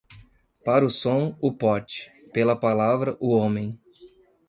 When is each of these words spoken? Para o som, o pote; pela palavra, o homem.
Para 0.65 0.83
o 0.83 0.89
som, 0.89 1.37
o 1.39 1.53
pote; 1.53 2.09
pela 2.33 2.55
palavra, 2.59 3.15
o 3.19 3.29
homem. 3.37 3.71